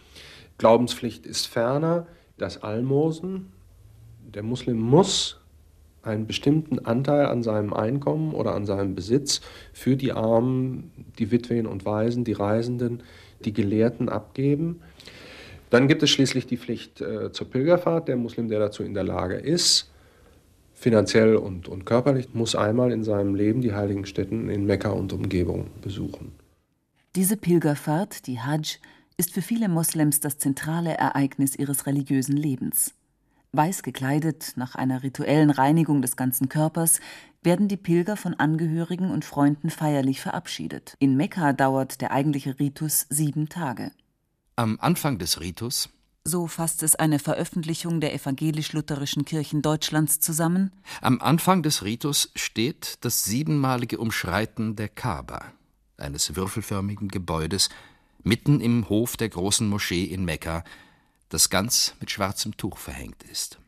Glaubenspflicht 0.58 1.26
ist 1.26 1.46
ferner 1.46 2.06
das 2.38 2.62
Almosen. 2.62 3.52
Der 4.34 4.42
Muslim 4.42 4.78
muss 4.78 5.40
einen 6.02 6.26
bestimmten 6.26 6.80
Anteil 6.80 7.26
an 7.26 7.42
seinem 7.42 7.72
Einkommen 7.72 8.34
oder 8.34 8.54
an 8.54 8.66
seinem 8.66 8.94
Besitz 8.94 9.40
für 9.72 9.96
die 9.96 10.12
Armen, 10.12 10.90
die 11.18 11.30
Witwen 11.30 11.66
und 11.66 11.84
Waisen, 11.84 12.24
die 12.24 12.32
Reisenden, 12.32 13.02
die 13.44 13.52
Gelehrten 13.52 14.08
abgeben. 14.08 14.80
Dann 15.70 15.88
gibt 15.88 16.02
es 16.02 16.10
schließlich 16.10 16.46
die 16.46 16.56
Pflicht 16.56 17.00
äh, 17.00 17.32
zur 17.32 17.50
Pilgerfahrt. 17.50 18.08
Der 18.08 18.16
Muslim, 18.16 18.48
der 18.48 18.60
dazu 18.60 18.82
in 18.82 18.94
der 18.94 19.04
Lage 19.04 19.34
ist, 19.34 19.90
finanziell 20.74 21.36
und, 21.36 21.68
und 21.68 21.84
körperlich, 21.84 22.28
muss 22.34 22.54
einmal 22.54 22.92
in 22.92 23.02
seinem 23.02 23.34
Leben 23.34 23.60
die 23.60 23.74
heiligen 23.74 24.06
Stätten 24.06 24.50
in 24.50 24.66
Mekka 24.66 24.90
und 24.90 25.12
Umgebung 25.12 25.68
besuchen. 25.80 26.43
Diese 27.16 27.36
Pilgerfahrt, 27.36 28.26
die 28.26 28.40
Hajj, 28.40 28.80
ist 29.16 29.32
für 29.32 29.42
viele 29.42 29.68
Moslems 29.68 30.18
das 30.18 30.38
zentrale 30.38 30.96
Ereignis 30.96 31.54
ihres 31.54 31.86
religiösen 31.86 32.36
Lebens. 32.36 32.92
Weiß 33.52 33.84
gekleidet, 33.84 34.54
nach 34.56 34.74
einer 34.74 35.04
rituellen 35.04 35.50
Reinigung 35.50 36.02
des 36.02 36.16
ganzen 36.16 36.48
Körpers, 36.48 36.98
werden 37.40 37.68
die 37.68 37.76
Pilger 37.76 38.16
von 38.16 38.34
Angehörigen 38.34 39.12
und 39.12 39.24
Freunden 39.24 39.70
feierlich 39.70 40.20
verabschiedet. 40.20 40.96
In 40.98 41.16
Mekka 41.16 41.52
dauert 41.52 42.00
der 42.00 42.10
eigentliche 42.10 42.58
Ritus 42.58 43.06
sieben 43.10 43.48
Tage. 43.48 43.92
Am 44.56 44.78
Anfang 44.80 45.18
des 45.18 45.40
Ritus 45.40 45.90
so 46.26 46.46
fasst 46.46 46.82
es 46.82 46.96
eine 46.96 47.18
Veröffentlichung 47.18 48.00
der 48.00 48.14
evangelisch-lutherischen 48.14 49.26
Kirchen 49.26 49.60
Deutschlands 49.60 50.20
zusammen. 50.20 50.72
Am 51.02 51.20
Anfang 51.20 51.62
des 51.62 51.84
Ritus 51.84 52.32
steht 52.34 52.96
das 53.02 53.24
siebenmalige 53.24 53.98
Umschreiten 53.98 54.74
der 54.74 54.88
Kaaba, 54.88 55.52
eines 55.96 56.36
würfelförmigen 56.36 57.08
Gebäudes 57.08 57.68
mitten 58.22 58.60
im 58.60 58.88
Hof 58.88 59.16
der 59.16 59.28
großen 59.28 59.68
Moschee 59.68 60.04
in 60.04 60.24
Mekka, 60.24 60.64
das 61.28 61.50
ganz 61.50 61.94
mit 62.00 62.10
schwarzem 62.10 62.56
Tuch 62.56 62.78
verhängt 62.78 63.22
ist. 63.24 63.58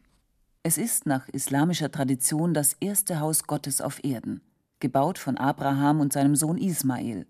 Es 0.62 0.78
ist 0.78 1.06
nach 1.06 1.28
islamischer 1.28 1.90
Tradition 1.90 2.52
das 2.52 2.74
erste 2.80 3.20
Haus 3.20 3.44
Gottes 3.44 3.80
auf 3.80 4.02
Erden, 4.02 4.40
gebaut 4.80 5.18
von 5.18 5.36
Abraham 5.36 6.00
und 6.00 6.12
seinem 6.12 6.34
Sohn 6.34 6.58
Ismael. 6.58 7.26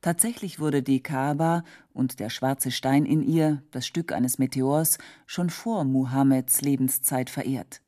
Tatsächlich 0.00 0.58
wurde 0.58 0.82
die 0.82 1.00
Kaaba 1.00 1.62
und 1.92 2.18
der 2.18 2.30
schwarze 2.30 2.72
Stein 2.72 3.06
in 3.06 3.22
ihr, 3.22 3.62
das 3.70 3.86
Stück 3.86 4.12
eines 4.12 4.38
Meteors, 4.38 4.98
schon 5.26 5.50
vor 5.50 5.84
Muhammeds 5.84 6.60
Lebenszeit 6.62 7.30
verehrt. 7.30 7.80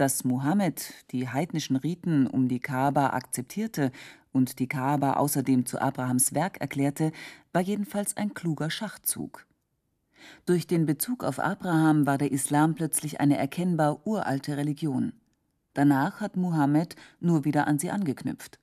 Dass 0.00 0.24
Muhammad 0.24 0.94
die 1.10 1.28
heidnischen 1.28 1.76
Riten 1.76 2.26
um 2.26 2.48
die 2.48 2.58
Kaaba 2.58 3.08
akzeptierte 3.10 3.92
und 4.32 4.58
die 4.58 4.66
Kaaba 4.66 5.12
außerdem 5.18 5.66
zu 5.66 5.78
Abrahams 5.78 6.32
Werk 6.32 6.58
erklärte, 6.58 7.12
war 7.52 7.60
jedenfalls 7.60 8.16
ein 8.16 8.32
kluger 8.32 8.70
Schachzug. 8.70 9.46
Durch 10.46 10.66
den 10.66 10.86
Bezug 10.86 11.22
auf 11.22 11.38
Abraham 11.38 12.06
war 12.06 12.16
der 12.16 12.32
Islam 12.32 12.74
plötzlich 12.74 13.20
eine 13.20 13.36
erkennbar 13.36 14.06
uralte 14.06 14.56
Religion. 14.56 15.12
Danach 15.74 16.22
hat 16.22 16.34
Muhammad 16.34 16.96
nur 17.20 17.44
wieder 17.44 17.66
an 17.66 17.78
sie 17.78 17.90
angeknüpft. 17.90 18.58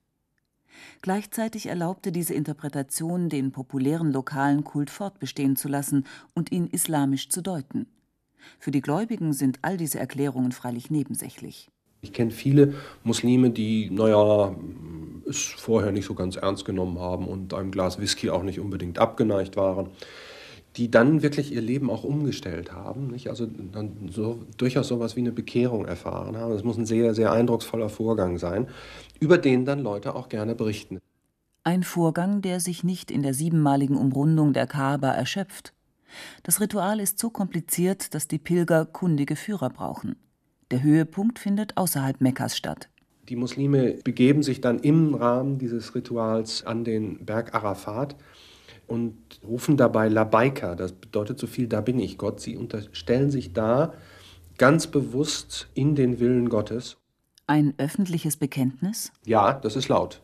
Gleichzeitig 1.03 1.67
erlaubte 1.67 2.12
diese 2.12 2.34
Interpretation, 2.34 3.29
den 3.29 3.51
populären 3.51 4.12
lokalen 4.12 4.63
Kult 4.63 4.89
fortbestehen 4.89 5.56
zu 5.56 5.67
lassen 5.67 6.08
und 6.34 6.51
ihn 6.51 6.65
islamisch 6.65 7.29
zu 7.29 7.44
deuten. 7.44 7.86
Für 8.60 8.72
die 8.72 8.82
Gläubigen 8.82 9.34
sind 9.34 9.60
all 9.62 9.77
diese 9.77 10.00
Erklärungen 10.00 10.51
freilich 10.51 10.89
nebensächlich. 10.89 11.70
Ich 12.01 12.13
kenne 12.13 12.32
viele 12.32 12.75
Muslime, 13.03 13.50
die, 13.50 13.89
naja, 13.89 14.56
es 15.27 15.44
vorher 15.44 15.91
nicht 15.91 16.06
so 16.06 16.13
ganz 16.13 16.36
ernst 16.36 16.63
genommen 16.63 17.00
haben 17.00 17.27
und 17.27 17.53
einem 17.53 17.72
Glas 17.72 18.00
Whisky 18.00 18.29
auch 18.29 18.44
nicht 18.44 18.60
unbedingt 18.60 19.00
abgeneigt 19.00 19.58
waren 19.58 19.89
die 20.77 20.91
dann 20.91 21.24
wirklich 21.24 21.51
ihr 21.51 21.62
Leben 21.62 21.89
auch 21.89 22.03
umgestellt 22.03 22.72
haben, 22.72 23.08
nicht? 23.08 23.29
also 23.29 23.48
dann 23.48 24.10
so, 24.12 24.44
durchaus 24.58 24.88
sowas 24.88 25.15
wie 25.15 25.22
eine 25.22 25.32
Bekehrung 25.32 25.86
erfahren 25.86 26.38
haben. 26.38 26.53
Das 26.53 26.63
muss 26.63 26.77
ein 26.77 26.86
sehr, 26.86 27.15
sehr 27.15 27.32
eindrucksvoller 27.32 27.89
Vorgang 27.89 28.38
sein, 28.38 28.67
über 29.20 29.39
den 29.39 29.65
dann 29.65 29.79
Leute 29.79 30.15
auch 30.15 30.29
gerne 30.29 30.53
berichten. 30.53 31.00
Ein 31.63 31.84
Vorgang, 31.84 32.41
der 32.41 32.60
sich 32.60 32.84
nicht 32.84 33.10
in 33.10 33.24
der 33.24 33.34
siebenmaligen 33.34 33.98
Umrundung 33.98 34.53
der 34.53 34.67
Kaaba 34.67 35.12
erschöpft. 35.12 35.74
Das 36.43 36.61
Ritual 36.61 36.99
ist 36.99 37.19
so 37.19 37.29
kompliziert, 37.29 38.13
dass 38.13 38.27
die 38.27 38.39
Pilger 38.39 38.85
kundige 38.85 39.35
Führer 39.35 39.69
brauchen. 39.69 40.15
Der 40.71 40.83
Höhepunkt 40.83 41.39
findet 41.39 41.77
außerhalb 41.77 42.21
Mekkas 42.21 42.57
statt. 42.57 42.89
Die 43.29 43.35
Muslime 43.35 43.95
begeben 44.03 44.43
sich 44.43 44.61
dann 44.61 44.79
im 44.79 45.13
Rahmen 45.13 45.57
dieses 45.57 45.95
Rituals 45.95 46.65
an 46.65 46.83
den 46.83 47.25
Berg 47.25 47.53
Arafat 47.53 48.15
und 48.87 49.17
rufen 49.45 49.75
dabei 49.75 50.07
Labaika, 50.07 50.75
das 50.75 50.93
bedeutet 50.93 51.37
so 51.39 51.47
viel, 51.47 51.67
da 51.67 51.81
bin 51.81 51.99
ich 51.99 52.17
Gott. 52.17 52.39
Sie 52.39 52.55
unterstellen 52.55 53.31
sich 53.31 53.51
da 53.53 53.93
ganz 54.57 54.87
bewusst 54.87 55.67
in 55.73 55.95
den 55.95 56.19
Willen 56.19 56.49
Gottes. 56.49 56.97
Ein 57.47 57.73
öffentliches 57.77 58.37
Bekenntnis? 58.37 59.11
Ja, 59.25 59.53
das 59.53 59.75
ist 59.75 59.89
laut. 59.89 60.21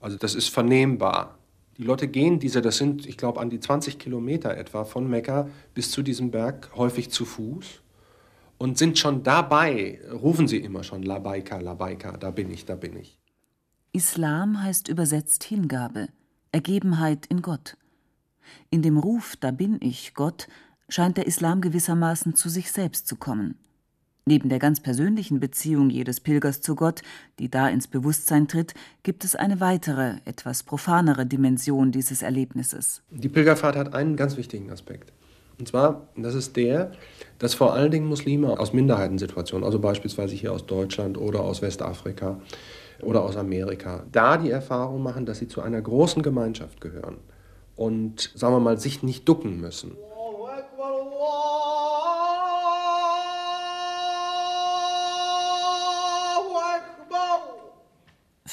Also 0.00 0.16
das 0.16 0.34
ist 0.34 0.48
vernehmbar. 0.48 1.38
Die 1.78 1.84
Leute 1.84 2.08
gehen 2.08 2.38
diese, 2.38 2.60
das 2.60 2.76
sind, 2.76 3.06
ich 3.06 3.16
glaube, 3.16 3.40
an 3.40 3.50
die 3.50 3.60
20 3.60 3.98
Kilometer 3.98 4.56
etwa 4.56 4.84
von 4.84 5.08
Mekka 5.08 5.48
bis 5.74 5.90
zu 5.90 6.02
diesem 6.02 6.30
Berg, 6.30 6.70
häufig 6.76 7.10
zu 7.10 7.24
Fuß 7.24 7.80
und 8.58 8.78
sind 8.78 8.98
schon 8.98 9.22
dabei, 9.22 10.00
rufen 10.12 10.46
sie 10.46 10.58
immer 10.58 10.84
schon 10.84 11.02
Labaika, 11.02 11.58
Labaika, 11.58 12.16
da 12.16 12.30
bin 12.30 12.50
ich, 12.50 12.64
da 12.64 12.76
bin 12.76 12.96
ich. 12.96 13.18
Islam 13.92 14.62
heißt 14.62 14.88
übersetzt 14.88 15.44
Hingabe. 15.44 16.08
Ergebenheit 16.52 17.26
in 17.26 17.42
Gott. 17.42 17.76
In 18.70 18.82
dem 18.82 18.98
Ruf 18.98 19.36
Da 19.36 19.50
bin 19.50 19.78
ich, 19.80 20.14
Gott, 20.14 20.48
scheint 20.88 21.16
der 21.16 21.26
Islam 21.26 21.60
gewissermaßen 21.60 22.34
zu 22.34 22.48
sich 22.48 22.70
selbst 22.70 23.06
zu 23.06 23.16
kommen. 23.16 23.58
Neben 24.24 24.48
der 24.48 24.60
ganz 24.60 24.80
persönlichen 24.80 25.40
Beziehung 25.40 25.90
jedes 25.90 26.20
Pilgers 26.20 26.60
zu 26.60 26.76
Gott, 26.76 27.02
die 27.40 27.50
da 27.50 27.68
ins 27.68 27.88
Bewusstsein 27.88 28.46
tritt, 28.46 28.72
gibt 29.02 29.24
es 29.24 29.34
eine 29.34 29.58
weitere, 29.58 30.18
etwas 30.24 30.62
profanere 30.62 31.26
Dimension 31.26 31.90
dieses 31.90 32.22
Erlebnisses. 32.22 33.02
Die 33.10 33.28
Pilgerfahrt 33.28 33.74
hat 33.74 33.94
einen 33.94 34.14
ganz 34.16 34.36
wichtigen 34.36 34.70
Aspekt. 34.70 35.12
Und 35.58 35.66
zwar, 35.68 36.08
das 36.16 36.34
ist 36.34 36.56
der, 36.56 36.92
dass 37.38 37.54
vor 37.54 37.74
allen 37.74 37.90
Dingen 37.90 38.06
Muslime 38.06 38.58
aus 38.60 38.72
Minderheitensituationen, 38.72 39.64
also 39.64 39.80
beispielsweise 39.80 40.34
hier 40.34 40.52
aus 40.52 40.66
Deutschland 40.66 41.18
oder 41.18 41.40
aus 41.40 41.60
Westafrika, 41.60 42.40
oder 43.02 43.22
aus 43.22 43.36
Amerika, 43.36 44.04
da 44.12 44.36
die 44.36 44.50
Erfahrung 44.50 45.02
machen, 45.02 45.26
dass 45.26 45.38
sie 45.38 45.48
zu 45.48 45.60
einer 45.60 45.80
großen 45.80 46.22
Gemeinschaft 46.22 46.80
gehören 46.80 47.16
und, 47.76 48.30
sagen 48.34 48.54
wir 48.54 48.60
mal, 48.60 48.78
sich 48.78 49.02
nicht 49.02 49.28
ducken 49.28 49.60
müssen. 49.60 49.92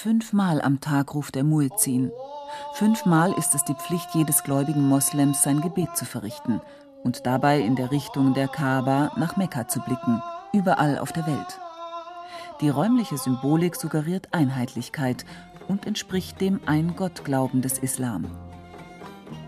Fünfmal 0.01 0.61
am 0.61 0.79
Tag 0.79 1.13
ruft 1.13 1.35
der 1.35 1.43
Muezzin. 1.43 2.09
Fünfmal 2.75 3.33
ist 3.33 3.53
es 3.53 3.65
die 3.65 3.73
Pflicht 3.73 4.07
jedes 4.15 4.45
gläubigen 4.45 4.87
Moslems, 4.87 5.43
sein 5.43 5.59
Gebet 5.59 5.97
zu 5.97 6.05
verrichten 6.05 6.61
und 7.03 7.25
dabei 7.25 7.59
in 7.59 7.75
der 7.75 7.91
Richtung 7.91 8.33
der 8.33 8.47
Kaaba 8.47 9.11
nach 9.17 9.35
Mekka 9.35 9.67
zu 9.67 9.81
blicken, 9.81 10.23
überall 10.53 10.99
auf 10.99 11.11
der 11.11 11.27
Welt. 11.27 11.59
Die 12.61 12.69
räumliche 12.69 13.17
Symbolik 13.17 13.75
suggeriert 13.75 14.29
Einheitlichkeit 14.31 15.25
und 15.67 15.85
entspricht 15.85 16.39
dem 16.39 16.61
Ein-Gott-Glauben 16.65 17.61
des 17.61 17.77
Islam. 17.77 18.23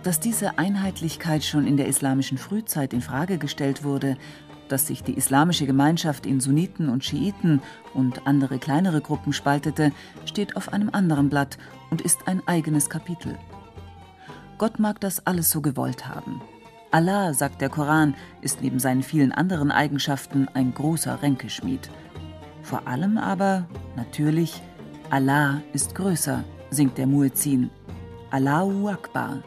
Dass 0.04 0.20
diese 0.20 0.60
Einheitlichkeit 0.60 1.46
schon 1.46 1.66
in 1.66 1.78
der 1.78 1.88
islamischen 1.88 2.38
Frühzeit 2.38 2.92
in 2.92 3.02
Frage 3.02 3.38
gestellt 3.38 3.86
wurde, 3.86 4.18
dass 4.72 4.88
sich 4.88 5.04
die 5.04 5.14
islamische 5.14 5.66
Gemeinschaft 5.66 6.26
in 6.26 6.40
Sunniten 6.40 6.90
und 6.90 7.04
Schiiten 7.04 7.62
und 7.94 8.26
andere 8.26 8.60
kleinere 8.60 9.02
Gruppen 9.02 9.34
spaltete, 9.34 9.92
steht 10.26 10.56
auf 10.56 10.72
einem 10.74 10.90
anderen 10.92 11.30
Blatt 11.30 11.58
und 11.90 12.02
ist 12.02 12.28
ein 12.28 12.42
eigenes 12.48 12.90
Kapitel. 12.90 13.38
Gott 14.58 14.80
mag 14.80 15.00
das 15.02 15.26
alles 15.26 15.50
so 15.50 15.62
gewollt 15.62 16.08
haben. 16.08 16.42
Allah, 16.92 17.34
sagt 17.34 17.62
der 17.62 17.70
Koran, 17.70 18.16
ist 18.42 18.62
neben 18.62 18.78
seinen 18.78 19.02
vielen 19.02 19.32
anderen 19.32 19.72
Eigenschaften 19.72 20.48
ein 20.54 20.74
großer 20.74 21.22
Ränkeschmied. 21.22 21.90
Vor 22.62 22.88
allem 22.88 23.18
aber, 23.18 23.66
natürlich, 23.96 24.62
Allah 25.10 25.62
ist 25.74 25.96
größer, 25.96 26.44
singt 26.70 26.98
der 26.98 27.08
Muezzin. 27.08 27.70
Allahu 28.30 28.90
Akbar. 28.90 29.42